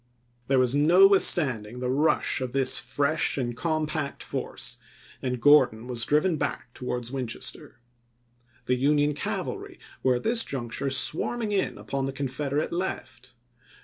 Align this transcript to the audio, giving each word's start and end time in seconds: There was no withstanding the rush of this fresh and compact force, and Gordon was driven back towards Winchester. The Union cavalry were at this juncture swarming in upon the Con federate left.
There 0.47 0.57
was 0.57 0.73
no 0.73 1.05
withstanding 1.05 1.79
the 1.79 1.91
rush 1.91 2.41
of 2.41 2.53
this 2.53 2.79
fresh 2.79 3.37
and 3.37 3.55
compact 3.55 4.23
force, 4.23 4.77
and 5.21 5.39
Gordon 5.39 5.85
was 5.85 6.05
driven 6.05 6.37
back 6.37 6.73
towards 6.73 7.11
Winchester. 7.11 7.77
The 8.65 8.73
Union 8.77 9.13
cavalry 9.13 9.77
were 10.01 10.15
at 10.15 10.23
this 10.23 10.43
juncture 10.43 10.89
swarming 10.89 11.51
in 11.51 11.77
upon 11.77 12.07
the 12.07 12.13
Con 12.13 12.29
federate 12.29 12.71
left. 12.71 13.35